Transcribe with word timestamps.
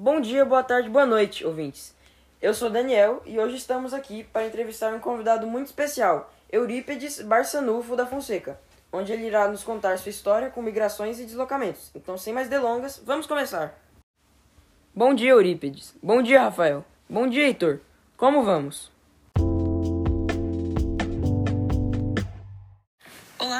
Bom 0.00 0.20
dia, 0.20 0.44
boa 0.44 0.62
tarde, 0.62 0.88
boa 0.88 1.04
noite, 1.04 1.44
ouvintes. 1.44 1.92
Eu 2.40 2.54
sou 2.54 2.70
Daniel 2.70 3.20
e 3.26 3.36
hoje 3.36 3.56
estamos 3.56 3.92
aqui 3.92 4.22
para 4.22 4.46
entrevistar 4.46 4.94
um 4.94 5.00
convidado 5.00 5.44
muito 5.44 5.66
especial, 5.66 6.32
Eurípedes 6.52 7.20
Barçanufo 7.20 7.96
da 7.96 8.06
Fonseca, 8.06 8.60
onde 8.92 9.12
ele 9.12 9.26
irá 9.26 9.48
nos 9.48 9.64
contar 9.64 9.98
sua 9.98 10.10
história 10.10 10.50
com 10.50 10.62
migrações 10.62 11.18
e 11.18 11.24
deslocamentos. 11.24 11.90
Então, 11.96 12.16
sem 12.16 12.32
mais 12.32 12.48
delongas, 12.48 13.02
vamos 13.04 13.26
começar. 13.26 13.76
Bom 14.94 15.12
dia, 15.12 15.30
Eurípedes. 15.30 15.92
Bom 16.00 16.22
dia, 16.22 16.42
Rafael. 16.42 16.84
Bom 17.10 17.26
dia, 17.26 17.48
Heitor. 17.48 17.80
Como 18.16 18.44
vamos? 18.44 18.92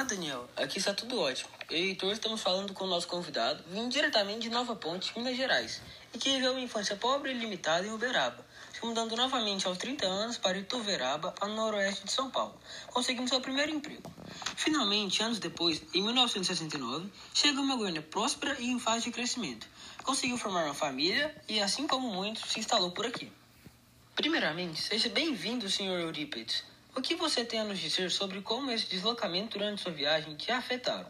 Daniel. 0.09 0.49
Aqui 0.57 0.79
está 0.79 0.95
tudo 0.95 1.21
ótimo. 1.21 1.51
Eu 1.71 1.77
e 1.77 1.89
Heitor 1.89 2.13
estamos 2.13 2.41
falando 2.41 2.73
com 2.73 2.85
o 2.85 2.87
nosso 2.87 3.07
convidado, 3.07 3.63
vindo 3.71 3.91
diretamente 3.91 4.41
de 4.41 4.49
Nova 4.49 4.75
Ponte, 4.75 5.13
Minas 5.15 5.37
Gerais, 5.37 5.83
e 6.15 6.19
que 6.19 6.31
viveu 6.31 6.53
uma 6.53 6.61
infância 6.61 6.97
pobre 6.97 7.31
e 7.31 7.35
limitada 7.35 7.87
em 7.87 7.93
Uberaba, 7.93 8.43
se 8.73 8.83
mudando 8.87 9.15
novamente 9.15 9.67
aos 9.67 9.77
30 9.77 10.07
anos 10.07 10.39
para 10.39 10.57
Ituveraba, 10.57 11.35
a 11.39 11.47
noroeste 11.47 12.07
de 12.07 12.13
São 12.13 12.31
Paulo, 12.31 12.59
conseguindo 12.87 13.29
seu 13.29 13.41
primeiro 13.43 13.71
emprego. 13.71 14.11
Finalmente, 14.57 15.23
anos 15.23 15.39
depois, 15.39 15.83
em 15.93 16.03
1969, 16.03 17.13
chega 17.35 17.61
uma 17.61 17.77
Goiânia 17.77 18.01
próspera 18.01 18.57
e 18.59 18.71
em 18.71 18.79
fase 18.79 19.05
de 19.05 19.11
crescimento. 19.11 19.69
Conseguiu 20.03 20.39
formar 20.39 20.65
uma 20.65 20.75
família 20.75 21.37
e, 21.47 21.61
assim 21.61 21.87
como 21.87 22.11
muitos, 22.11 22.51
se 22.51 22.59
instalou 22.59 22.93
por 22.93 23.05
aqui. 23.05 23.31
Primeiramente, 24.15 24.81
seja 24.81 25.11
bem-vindo, 25.11 25.69
Sr. 25.69 26.01
Eurípides. 26.01 26.65
O 26.99 27.01
que 27.01 27.15
você 27.15 27.45
tem 27.45 27.61
a 27.61 27.65
nos 27.65 27.79
dizer 27.79 28.11
sobre 28.11 28.41
como 28.41 28.73
esse 28.73 28.91
deslocamento 28.91 29.57
durante 29.57 29.81
sua 29.81 29.93
viagem 29.93 30.35
te 30.35 30.51
afetaram? 30.51 31.07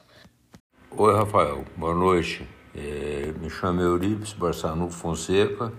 Oi, 0.91 1.15
Rafael. 1.15 1.65
Boa 1.79 1.95
noite. 1.95 2.47
É, 2.77 3.33
me 3.41 3.49
chamo 3.49 3.81
Eurípides 3.81 4.35
Barçanu 4.35 4.91
Fonseca, 4.91 5.73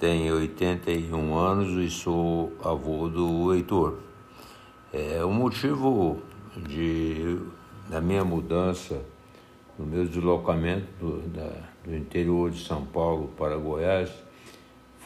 tenho 0.00 0.34
81 0.34 1.38
anos 1.38 1.80
e 1.80 1.88
sou 1.88 2.56
avô 2.60 3.08
do 3.08 3.54
Heitor. 3.54 4.00
É, 4.92 5.24
o 5.24 5.30
motivo 5.30 6.20
de, 6.56 7.38
da 7.88 8.00
minha 8.00 8.24
mudança, 8.24 9.00
no 9.78 9.86
meu 9.86 10.08
deslocamento 10.08 10.88
do, 10.98 11.20
da, 11.28 11.52
do 11.84 11.94
interior 11.94 12.50
de 12.50 12.64
São 12.64 12.84
Paulo 12.84 13.28
para 13.38 13.56
Goiás, 13.56 14.10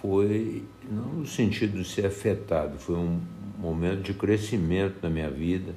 foi 0.01 0.65
não 0.91 1.09
no 1.13 1.27
sentido 1.27 1.77
de 1.77 1.85
ser 1.85 2.07
afetado, 2.07 2.79
foi 2.79 2.97
um 2.97 3.21
momento 3.61 4.01
de 4.01 4.15
crescimento 4.15 5.03
na 5.03 5.11
minha 5.11 5.31
vida, 5.31 5.75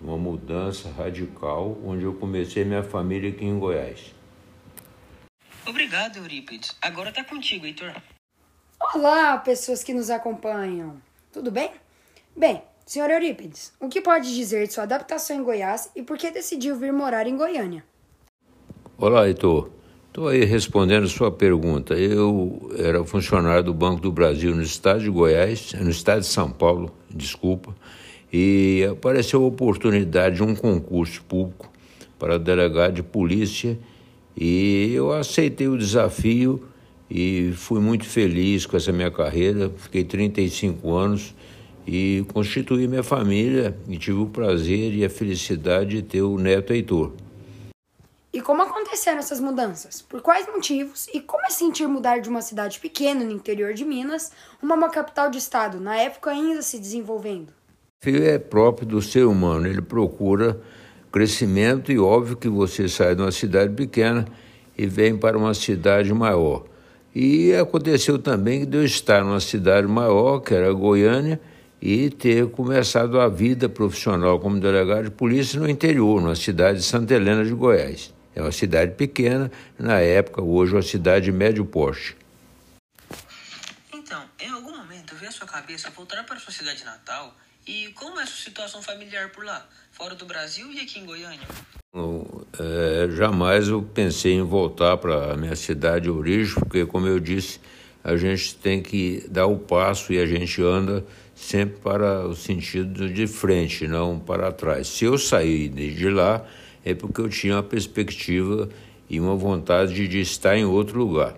uma 0.00 0.16
mudança 0.16 0.90
radical, 0.90 1.76
onde 1.84 2.04
eu 2.04 2.14
comecei 2.14 2.64
minha 2.64 2.82
família 2.82 3.30
aqui 3.30 3.44
em 3.44 3.58
Goiás. 3.58 4.14
Obrigado, 5.66 6.16
Eurípides. 6.16 6.74
Agora 6.80 7.12
tá 7.12 7.22
contigo, 7.22 7.66
Heitor. 7.66 7.92
Olá, 8.94 9.36
pessoas 9.36 9.84
que 9.84 9.92
nos 9.92 10.08
acompanham. 10.08 11.02
Tudo 11.30 11.50
bem? 11.50 11.70
Bem, 12.34 12.62
senhor 12.86 13.10
Eurípides, 13.10 13.74
o 13.78 13.88
que 13.88 14.00
pode 14.00 14.34
dizer 14.34 14.66
de 14.66 14.72
sua 14.72 14.84
adaptação 14.84 15.36
em 15.36 15.42
Goiás 15.42 15.90
e 15.94 16.02
por 16.02 16.16
que 16.16 16.30
decidiu 16.30 16.76
vir 16.76 16.92
morar 16.92 17.26
em 17.26 17.36
Goiânia? 17.36 17.84
Olá, 18.96 19.26
Heitor. 19.26 19.70
Estou 20.18 20.30
aí 20.30 20.44
respondendo 20.44 21.06
sua 21.06 21.30
pergunta. 21.30 21.94
Eu 21.94 22.72
era 22.76 23.04
funcionário 23.04 23.62
do 23.62 23.72
Banco 23.72 24.00
do 24.00 24.10
Brasil 24.10 24.52
no 24.52 24.62
estado 24.62 24.98
de 24.98 25.08
Goiás, 25.08 25.72
no 25.80 25.90
estado 25.90 26.22
de 26.22 26.26
São 26.26 26.50
Paulo, 26.50 26.92
desculpa, 27.08 27.72
e 28.32 28.84
apareceu 28.90 29.44
a 29.44 29.46
oportunidade 29.46 30.34
de 30.34 30.42
um 30.42 30.56
concurso 30.56 31.22
público 31.22 31.70
para 32.18 32.36
delegado 32.36 32.94
de 32.94 33.02
polícia 33.04 33.78
e 34.36 34.90
eu 34.92 35.12
aceitei 35.12 35.68
o 35.68 35.78
desafio 35.78 36.64
e 37.08 37.52
fui 37.54 37.78
muito 37.78 38.04
feliz 38.04 38.66
com 38.66 38.76
essa 38.76 38.90
minha 38.90 39.12
carreira. 39.12 39.70
Fiquei 39.76 40.02
35 40.02 40.96
anos 40.96 41.32
e 41.86 42.24
constituí 42.34 42.88
minha 42.88 43.04
família 43.04 43.78
e 43.88 43.96
tive 43.96 44.18
o 44.18 44.26
prazer 44.26 44.92
e 44.92 45.04
a 45.04 45.08
felicidade 45.08 45.90
de 45.90 46.02
ter 46.02 46.22
o 46.22 46.36
neto 46.36 46.72
Heitor. 46.72 47.12
E 48.30 48.42
como 48.42 48.62
aconteceram 48.62 49.18
essas 49.18 49.40
mudanças? 49.40 50.02
Por 50.02 50.20
quais 50.20 50.46
motivos? 50.46 51.08
E 51.14 51.20
como 51.20 51.46
é 51.46 51.50
sentir 51.50 51.86
mudar 51.88 52.18
de 52.18 52.28
uma 52.28 52.42
cidade 52.42 52.78
pequena 52.78 53.24
no 53.24 53.32
interior 53.32 53.72
de 53.72 53.86
Minas 53.86 54.30
uma 54.62 54.90
capital 54.90 55.30
de 55.30 55.38
estado, 55.38 55.80
na 55.80 55.96
época 55.96 56.30
ainda 56.30 56.60
se 56.60 56.78
desenvolvendo? 56.78 57.48
Filho 58.02 58.22
é 58.22 58.38
próprio 58.38 58.86
do 58.86 59.00
ser 59.00 59.24
humano, 59.24 59.66
ele 59.66 59.80
procura 59.80 60.60
crescimento 61.10 61.90
e 61.90 61.98
óbvio 61.98 62.36
que 62.36 62.48
você 62.50 62.86
sai 62.86 63.14
de 63.14 63.22
uma 63.22 63.32
cidade 63.32 63.72
pequena 63.74 64.26
e 64.76 64.86
vem 64.86 65.16
para 65.16 65.38
uma 65.38 65.54
cidade 65.54 66.12
maior. 66.12 66.64
E 67.14 67.54
aconteceu 67.54 68.18
também 68.18 68.66
de 68.66 68.76
eu 68.76 68.84
estar 68.84 69.24
numa 69.24 69.40
cidade 69.40 69.86
maior, 69.86 70.40
que 70.40 70.54
era 70.54 70.70
Goiânia, 70.70 71.40
e 71.80 72.10
ter 72.10 72.46
começado 72.50 73.18
a 73.18 73.26
vida 73.26 73.68
profissional 73.68 74.38
como 74.38 74.60
delegado 74.60 75.04
de 75.04 75.10
polícia 75.10 75.58
no 75.58 75.68
interior, 75.68 76.20
na 76.20 76.34
cidade 76.34 76.78
de 76.78 76.84
Santa 76.84 77.14
Helena 77.14 77.44
de 77.44 77.54
Goiás. 77.54 78.17
É 78.38 78.40
uma 78.40 78.52
cidade 78.52 78.92
pequena, 78.94 79.50
na 79.76 79.98
época, 79.98 80.40
hoje, 80.40 80.72
uma 80.72 80.80
cidade 80.80 81.24
de 81.24 81.32
médio 81.32 81.64
porte. 81.64 82.16
Então, 83.92 84.22
em 84.38 84.48
algum 84.48 84.76
momento 84.76 85.16
veio 85.16 85.28
a 85.28 85.32
sua 85.32 85.46
cabeça 85.48 85.90
voltar 85.90 86.22
para 86.22 86.38
sua 86.38 86.52
cidade 86.52 86.84
natal 86.84 87.34
e 87.66 87.88
como 87.96 88.20
é 88.20 88.22
a 88.22 88.26
sua 88.26 88.44
situação 88.44 88.80
familiar 88.80 89.30
por 89.30 89.44
lá, 89.44 89.66
fora 89.90 90.14
do 90.14 90.24
Brasil 90.24 90.72
e 90.72 90.78
aqui 90.78 91.00
em 91.00 91.04
Goiânia? 91.04 91.48
Eu, 91.92 92.46
é, 92.60 93.10
jamais 93.10 93.66
eu 93.66 93.82
pensei 93.82 94.34
em 94.34 94.44
voltar 94.44 94.96
para 94.98 95.32
a 95.32 95.36
minha 95.36 95.56
cidade 95.56 96.04
de 96.04 96.10
origem, 96.10 96.54
porque, 96.54 96.86
como 96.86 97.08
eu 97.08 97.18
disse, 97.18 97.58
a 98.04 98.16
gente 98.16 98.54
tem 98.54 98.80
que 98.80 99.26
dar 99.28 99.46
o 99.46 99.58
passo 99.58 100.12
e 100.12 100.20
a 100.20 100.26
gente 100.26 100.62
anda 100.62 101.04
sempre 101.34 101.80
para 101.80 102.24
o 102.24 102.36
sentido 102.36 103.12
de 103.12 103.26
frente, 103.26 103.88
não 103.88 104.16
para 104.16 104.52
trás. 104.52 104.86
Se 104.86 105.06
eu 105.06 105.18
sair 105.18 105.70
de 105.70 106.08
lá, 106.08 106.46
é 106.84 106.94
porque 106.94 107.20
eu 107.20 107.28
tinha 107.28 107.56
uma 107.56 107.62
perspectiva 107.62 108.68
e 109.08 109.20
uma 109.20 109.34
vontade 109.34 110.06
de 110.06 110.20
estar 110.20 110.56
em 110.56 110.64
outro 110.64 110.98
lugar. 110.98 111.34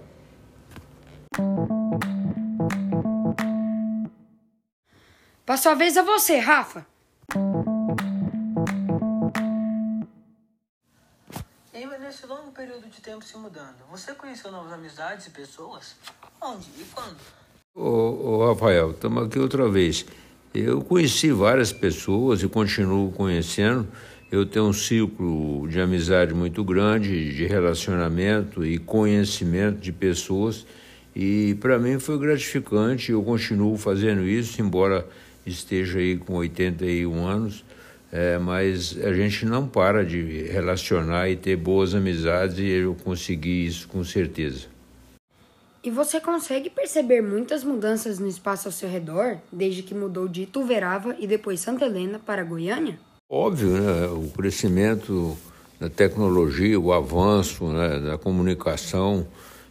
Passou 5.47 5.73
a 5.73 5.75
vez 5.75 5.97
a 5.97 6.03
você, 6.03 6.39
Rafa. 6.39 6.87
E 11.75 11.87
nesse 11.99 12.27
longo 12.27 12.53
período 12.53 12.89
de 12.89 13.01
tempo 13.01 13.25
se 13.25 13.37
mudando, 13.37 13.77
você 13.91 14.13
conheceu 14.15 14.51
novas 14.53 14.73
amizades 14.73 15.27
e 15.27 15.31
pessoas? 15.31 15.97
Onde 16.41 16.67
e 16.79 16.85
quando? 16.95 17.17
Ô, 17.75 17.83
ô 17.83 18.49
Rafael, 18.49 18.91
estamos 18.91 19.27
aqui 19.27 19.39
outra 19.39 19.69
vez. 19.69 20.05
Eu 20.53 20.83
conheci 20.83 21.31
várias 21.31 21.73
pessoas 21.73 22.43
e 22.43 22.49
continuo 22.49 23.13
conhecendo. 23.13 23.89
Eu 24.31 24.47
tenho 24.47 24.67
um 24.67 24.73
ciclo 24.73 25.67
de 25.67 25.81
amizade 25.81 26.33
muito 26.33 26.63
grande, 26.63 27.35
de 27.35 27.47
relacionamento 27.47 28.65
e 28.65 28.79
conhecimento 28.79 29.81
de 29.81 29.91
pessoas. 29.91 30.65
E 31.17 31.57
para 31.61 31.81
mim 31.81 31.99
foi 31.99 32.17
gratificante. 32.17 33.11
Eu 33.11 33.25
continuo 33.25 33.77
fazendo 33.77 34.23
isso, 34.23 34.63
embora 34.63 35.05
esteja 35.45 35.99
aí 35.99 36.17
com 36.17 36.35
81 36.35 37.27
anos. 37.27 37.65
É, 38.13 38.39
mas 38.39 38.97
a 39.05 39.13
gente 39.13 39.45
não 39.45 39.67
para 39.67 40.05
de 40.05 40.45
relacionar 40.45 41.29
e 41.29 41.35
ter 41.35 41.57
boas 41.57 41.93
amizades 41.93 42.59
e 42.59 42.67
eu 42.67 42.97
consegui 43.03 43.67
isso 43.67 43.89
com 43.89 44.05
certeza. 44.05 44.69
E 45.83 45.91
você 45.91 46.21
consegue 46.21 46.71
perceber 46.71 47.21
muitas 47.21 47.65
mudanças 47.65 48.19
no 48.21 48.29
espaço 48.29 48.69
ao 48.69 48.73
seu 48.73 48.89
redor, 48.89 49.39
desde 49.51 49.83
que 49.83 49.95
mudou 49.95 50.29
de 50.29 50.43
Ituverava 50.43 51.17
e 51.19 51.27
depois 51.27 51.59
Santa 51.59 51.87
Helena 51.87 52.19
para 52.19 52.45
Goiânia? 52.45 52.99
Óbvio, 53.33 53.69
né? 53.69 54.09
O 54.09 54.29
crescimento 54.31 55.39
da 55.79 55.89
tecnologia, 55.89 56.79
o 56.81 56.93
avanço 56.93 57.65
né, 57.67 58.01
da 58.01 58.19
comunicação, 58.19 59.25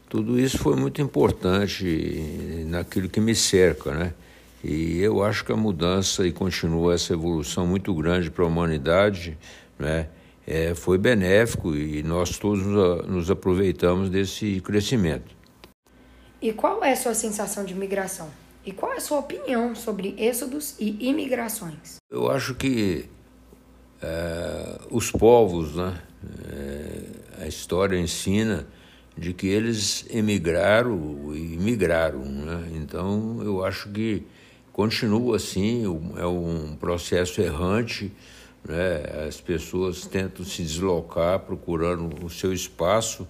tudo 0.07 0.39
isso 0.39 0.57
foi 0.57 0.77
muito 0.77 1.01
importante 1.01 2.63
naquilo 2.67 3.09
que 3.09 3.19
me 3.19 3.35
cerca, 3.35 3.93
né? 3.93 4.13
E 4.63 4.99
eu 4.99 5.21
acho 5.21 5.43
que 5.43 5.51
a 5.51 5.57
mudança 5.57 6.25
e 6.25 6.31
continua 6.31 6.93
essa 6.93 7.11
evolução 7.11 7.67
muito 7.67 7.93
grande 7.93 8.31
para 8.31 8.45
a 8.45 8.47
humanidade, 8.47 9.37
né? 9.77 10.07
É, 10.47 10.73
foi 10.73 10.97
benéfico 10.97 11.75
e 11.75 12.01
nós 12.01 12.37
todos 12.37 12.63
nos 12.65 13.29
aproveitamos 13.29 14.09
desse 14.09 14.61
crescimento. 14.61 15.35
E 16.41 16.53
qual 16.53 16.81
é 16.81 16.93
a 16.93 16.95
sua 16.95 17.13
sensação 17.13 17.65
de 17.65 17.75
migração? 17.75 18.29
E 18.65 18.71
qual 18.71 18.93
é 18.93 18.97
a 18.97 19.01
sua 19.01 19.19
opinião 19.19 19.75
sobre 19.75 20.15
êxodos 20.17 20.75
e 20.79 21.09
imigrações? 21.09 21.97
Eu 22.09 22.31
acho 22.31 22.55
que 22.55 23.09
é, 24.01 24.79
os 24.89 25.11
povos, 25.11 25.75
né, 25.75 25.99
é, 26.51 27.43
a 27.43 27.47
história 27.47 27.97
ensina 27.97 28.67
de 29.17 29.33
que 29.33 29.47
eles 29.47 30.05
emigraram 30.09 31.33
e 31.35 31.57
migraram. 31.57 32.23
Né? 32.23 32.71
Então, 32.75 33.41
eu 33.43 33.65
acho 33.65 33.89
que 33.89 34.23
continua 34.71 35.35
assim, 35.35 35.83
é 36.17 36.25
um 36.25 36.75
processo 36.79 37.41
errante. 37.41 38.11
Né? 38.67 39.25
As 39.27 39.41
pessoas 39.41 40.05
tentam 40.05 40.45
se 40.45 40.63
deslocar 40.63 41.39
procurando 41.39 42.25
o 42.25 42.29
seu 42.29 42.53
espaço, 42.53 43.27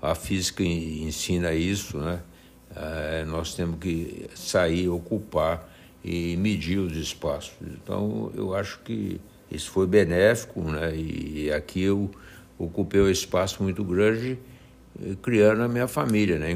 a 0.00 0.14
física 0.14 0.62
ensina 0.62 1.52
isso, 1.52 1.98
né? 1.98 2.20
é, 2.74 3.24
nós 3.24 3.54
temos 3.54 3.78
que 3.78 4.28
sair, 4.34 4.88
ocupar 4.88 5.68
e 6.04 6.36
medir 6.36 6.78
os 6.78 6.96
espaços. 6.96 7.54
Então, 7.62 8.30
eu 8.34 8.54
acho 8.54 8.80
que 8.80 9.20
isso 9.50 9.70
foi 9.70 9.86
benéfico, 9.86 10.60
né? 10.62 10.94
E 10.94 11.50
aqui 11.52 11.82
eu 11.82 12.10
ocupei 12.58 13.00
um 13.00 13.10
espaço 13.10 13.62
muito 13.62 13.82
grande, 13.82 14.38
eh, 15.02 15.16
criando 15.20 15.62
a 15.62 15.68
minha 15.68 15.88
família, 15.88 16.38
né? 16.38 16.54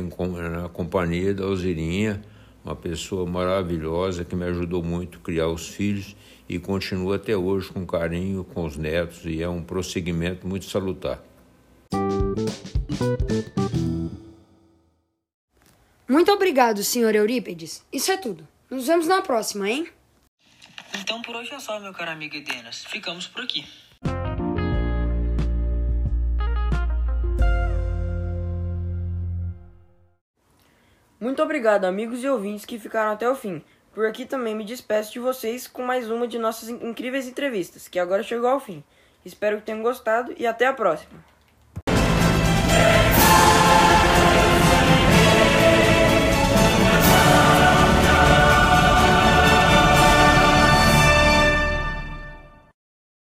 Na 0.50 0.68
companhia 0.68 1.34
da 1.34 1.44
Alzirinha, 1.44 2.22
uma 2.64 2.76
pessoa 2.76 3.26
maravilhosa 3.26 4.24
que 4.24 4.36
me 4.36 4.44
ajudou 4.44 4.82
muito 4.82 5.18
a 5.18 5.20
criar 5.20 5.48
os 5.48 5.68
filhos 5.68 6.16
e 6.48 6.58
continua 6.58 7.16
até 7.16 7.36
hoje 7.36 7.70
com 7.70 7.86
carinho 7.86 8.44
com 8.44 8.64
os 8.64 8.76
netos 8.76 9.24
e 9.24 9.42
é 9.42 9.48
um 9.48 9.62
prosseguimento 9.62 10.46
muito 10.46 10.66
salutar. 10.66 11.22
Muito 16.06 16.30
obrigado, 16.30 16.82
senhor 16.84 17.14
Eurípedes. 17.14 17.82
Isso 17.92 18.12
é 18.12 18.16
tudo. 18.16 18.46
Nos 18.70 18.86
vemos 18.86 19.06
na 19.06 19.22
próxima, 19.22 19.68
hein? 19.68 19.88
Então 21.04 21.20
por 21.20 21.36
hoje 21.36 21.52
é 21.52 21.60
só, 21.60 21.78
meu 21.78 21.92
caro 21.92 22.12
amigo 22.12 22.34
Edenas. 22.34 22.82
Ficamos 22.86 23.26
por 23.26 23.44
aqui. 23.44 23.68
Muito 31.20 31.42
obrigado, 31.42 31.84
amigos 31.84 32.24
e 32.24 32.28
ouvintes 32.28 32.64
que 32.64 32.78
ficaram 32.78 33.12
até 33.12 33.28
o 33.28 33.36
fim. 33.36 33.62
Por 33.92 34.06
aqui 34.06 34.24
também 34.24 34.54
me 34.54 34.64
despeço 34.64 35.12
de 35.12 35.18
vocês 35.18 35.68
com 35.68 35.82
mais 35.82 36.10
uma 36.10 36.26
de 36.26 36.38
nossas 36.38 36.70
incríveis 36.70 37.28
entrevistas, 37.28 37.86
que 37.86 37.98
agora 37.98 38.22
chegou 38.22 38.48
ao 38.48 38.58
fim. 38.58 38.82
Espero 39.26 39.58
que 39.58 39.64
tenham 39.64 39.82
gostado 39.82 40.32
e 40.38 40.46
até 40.46 40.66
a 40.66 40.72
próxima! 40.72 41.33